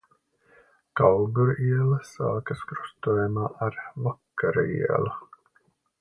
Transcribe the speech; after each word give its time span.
Kauguru 1.01 1.53
iela 1.67 1.99
sākas 2.13 2.65
krustojumā 2.71 3.45
ar 3.67 3.81
Vakara 4.09 4.65
ielu. 4.79 5.17